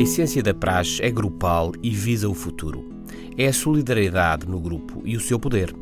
[0.00, 2.88] essência da praxe é grupal e visa o futuro.
[3.36, 5.74] É a solidariedade no grupo e o seu poder.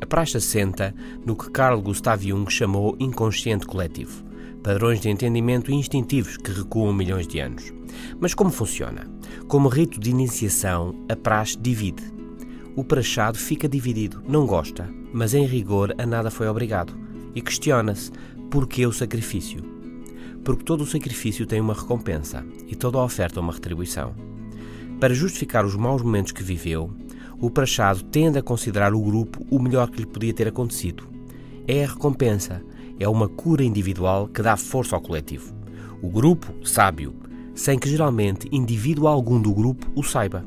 [0.00, 0.94] A praxe assenta
[1.24, 4.24] no que Carl Gustav Jung chamou inconsciente coletivo,
[4.62, 7.72] padrões de entendimento instintivos que recuam milhões de anos.
[8.20, 9.10] Mas como funciona?
[9.48, 12.02] Como rito de iniciação, a praxe divide.
[12.74, 16.98] O prachado fica dividido, não gosta, mas em rigor a nada foi obrigado.
[17.34, 18.10] E questiona-se:
[18.50, 19.71] por que o sacrifício?
[20.44, 24.14] Porque todo o sacrifício tem uma recompensa e toda a oferta uma retribuição.
[24.98, 26.90] Para justificar os maus momentos que viveu,
[27.40, 31.08] o Prachado tende a considerar o grupo o melhor que lhe podia ter acontecido.
[31.66, 32.62] É a recompensa,
[33.00, 35.52] é uma cura individual que dá força ao coletivo.
[36.00, 37.14] O grupo, sábio,
[37.54, 40.44] sem que geralmente indivíduo algum do grupo o saiba.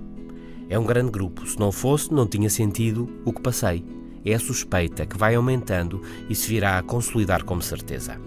[0.70, 3.84] É um grande grupo, se não fosse, não tinha sentido o que passei.
[4.24, 8.20] É a suspeita que vai aumentando e se virá a consolidar como certeza.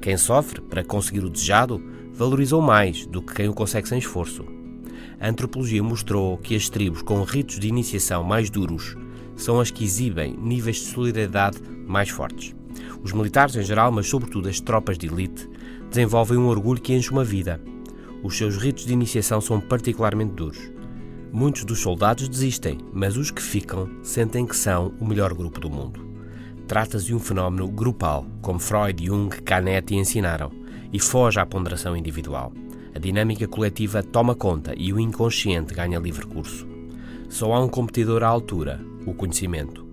[0.00, 1.82] Quem sofre para conseguir o desejado
[2.12, 4.58] valorizou mais do que quem o consegue sem esforço
[5.20, 8.96] a antropologia mostrou que as tribos com ritos de iniciação mais duros
[9.36, 12.54] são as que exibem níveis de solidariedade mais fortes.
[13.02, 15.48] Os militares em geral, mas sobretudo as tropas de elite,
[15.88, 17.60] desenvolvem um orgulho que enche uma vida.
[18.22, 20.70] Os seus ritos de iniciação são particularmente duros.
[21.32, 25.70] Muitos dos soldados desistem, mas os que ficam sentem que são o melhor grupo do
[25.70, 26.07] mundo.
[26.68, 30.52] Trata-se de um fenómeno grupal, como Freud, Jung, Canetti ensinaram,
[30.92, 32.52] e foge à ponderação individual.
[32.94, 36.68] A dinâmica coletiva toma conta e o inconsciente ganha livre curso.
[37.30, 39.86] Só há um competidor à altura, o conhecimento.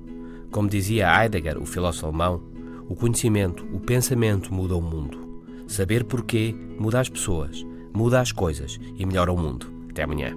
[0.52, 2.44] Como dizia Heidegger, o filósofo alemão,
[2.90, 5.44] o conhecimento, o pensamento muda o mundo.
[5.68, 9.74] Saber porquê muda as pessoas, muda as coisas e melhora o mundo.
[9.90, 10.36] Até amanhã.